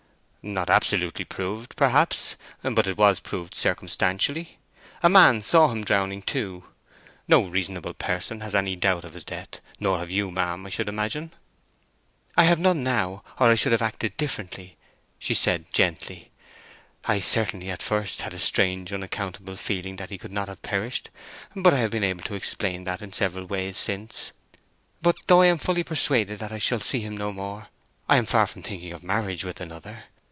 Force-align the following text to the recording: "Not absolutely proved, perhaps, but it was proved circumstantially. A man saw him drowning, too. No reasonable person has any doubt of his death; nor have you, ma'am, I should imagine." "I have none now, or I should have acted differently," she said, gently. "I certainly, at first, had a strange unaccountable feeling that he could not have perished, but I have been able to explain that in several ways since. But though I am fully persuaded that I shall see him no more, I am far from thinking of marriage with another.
"Not 0.43 0.71
absolutely 0.71 1.23
proved, 1.23 1.75
perhaps, 1.75 2.35
but 2.63 2.87
it 2.87 2.97
was 2.97 3.19
proved 3.19 3.53
circumstantially. 3.53 4.57
A 5.03 5.07
man 5.07 5.43
saw 5.43 5.67
him 5.67 5.83
drowning, 5.83 6.23
too. 6.23 6.63
No 7.27 7.43
reasonable 7.43 7.93
person 7.93 8.39
has 8.39 8.55
any 8.55 8.75
doubt 8.75 9.05
of 9.05 9.13
his 9.13 9.23
death; 9.23 9.61
nor 9.79 9.99
have 9.99 10.09
you, 10.09 10.31
ma'am, 10.31 10.65
I 10.65 10.71
should 10.71 10.89
imagine." 10.89 11.31
"I 12.35 12.45
have 12.45 12.57
none 12.57 12.83
now, 12.83 13.23
or 13.39 13.51
I 13.51 13.55
should 13.55 13.71
have 13.71 13.83
acted 13.83 14.17
differently," 14.17 14.77
she 15.19 15.35
said, 15.35 15.71
gently. 15.71 16.31
"I 17.05 17.19
certainly, 17.19 17.69
at 17.69 17.83
first, 17.83 18.21
had 18.23 18.33
a 18.33 18.39
strange 18.39 18.91
unaccountable 18.91 19.57
feeling 19.57 19.97
that 19.97 20.09
he 20.09 20.17
could 20.17 20.31
not 20.31 20.47
have 20.47 20.63
perished, 20.63 21.11
but 21.55 21.71
I 21.71 21.77
have 21.77 21.91
been 21.91 22.03
able 22.03 22.23
to 22.23 22.33
explain 22.33 22.83
that 22.85 23.03
in 23.03 23.13
several 23.13 23.45
ways 23.45 23.77
since. 23.77 24.31
But 25.03 25.17
though 25.27 25.41
I 25.41 25.45
am 25.53 25.59
fully 25.59 25.83
persuaded 25.83 26.39
that 26.39 26.51
I 26.51 26.57
shall 26.57 26.79
see 26.79 27.01
him 27.01 27.15
no 27.15 27.31
more, 27.31 27.67
I 28.09 28.17
am 28.17 28.25
far 28.25 28.47
from 28.47 28.63
thinking 28.63 28.91
of 28.91 29.03
marriage 29.03 29.45
with 29.45 29.61
another. 29.61 30.05